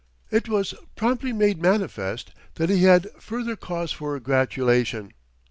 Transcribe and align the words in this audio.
It 0.31 0.49
was 0.49 0.73
promptly 0.95 1.31
made 1.31 1.61
manifest 1.61 2.31
that 2.55 2.71
he 2.71 2.85
had 2.85 3.11
further 3.21 3.55
cause 3.55 3.91
for 3.91 4.19
gratulation. 4.19 5.13